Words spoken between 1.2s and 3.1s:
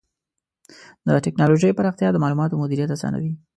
ټکنالوجۍ پراختیا د معلوماتو مدیریت